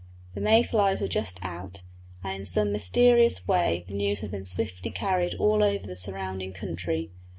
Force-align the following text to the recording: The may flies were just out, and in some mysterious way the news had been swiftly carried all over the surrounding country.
The 0.33 0.41
may 0.41 0.63
flies 0.63 0.99
were 0.99 1.07
just 1.07 1.37
out, 1.43 1.83
and 2.23 2.39
in 2.39 2.45
some 2.47 2.71
mysterious 2.71 3.47
way 3.47 3.85
the 3.87 3.93
news 3.93 4.21
had 4.21 4.31
been 4.31 4.47
swiftly 4.47 4.89
carried 4.89 5.35
all 5.35 5.61
over 5.61 5.85
the 5.85 5.95
surrounding 5.95 6.53
country. 6.53 7.11